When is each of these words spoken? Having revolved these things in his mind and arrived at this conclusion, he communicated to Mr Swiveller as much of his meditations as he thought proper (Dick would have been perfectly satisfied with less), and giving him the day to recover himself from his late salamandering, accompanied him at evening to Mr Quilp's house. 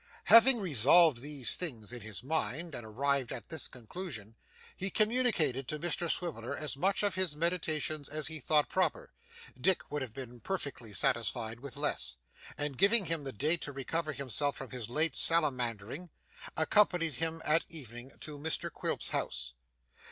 Having 0.23 0.59
revolved 0.61 1.17
these 1.19 1.55
things 1.55 1.93
in 1.93 2.01
his 2.01 2.23
mind 2.23 2.73
and 2.73 2.83
arrived 2.83 3.31
at 3.31 3.49
this 3.49 3.67
conclusion, 3.67 4.33
he 4.75 4.89
communicated 4.89 5.67
to 5.67 5.77
Mr 5.77 6.09
Swiveller 6.09 6.55
as 6.57 6.75
much 6.75 7.03
of 7.03 7.13
his 7.13 7.35
meditations 7.35 8.09
as 8.09 8.25
he 8.25 8.39
thought 8.39 8.67
proper 8.67 9.11
(Dick 9.59 9.91
would 9.91 10.01
have 10.01 10.11
been 10.11 10.39
perfectly 10.39 10.91
satisfied 10.91 11.59
with 11.59 11.77
less), 11.77 12.15
and 12.57 12.79
giving 12.79 13.05
him 13.05 13.21
the 13.25 13.31
day 13.31 13.57
to 13.57 13.71
recover 13.71 14.11
himself 14.11 14.55
from 14.55 14.71
his 14.71 14.89
late 14.89 15.13
salamandering, 15.13 16.09
accompanied 16.57 17.17
him 17.17 17.39
at 17.45 17.67
evening 17.69 18.11
to 18.21 18.39
Mr 18.39 18.71
Quilp's 18.73 19.11
house. 19.11 19.53